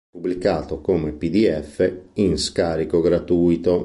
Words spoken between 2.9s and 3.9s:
gratuito.